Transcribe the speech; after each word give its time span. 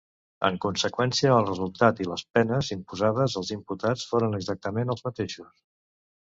En 0.47 0.55
conseqüència, 0.61 1.33
el 1.41 1.45
resultat 1.49 2.01
i 2.05 2.09
les 2.13 2.25
penes 2.39 2.71
imposades 2.77 3.37
als 3.43 3.55
imputats 3.59 4.09
foren 4.15 4.41
exactament 4.41 4.97
els 4.97 5.09
mateixos. 5.11 5.65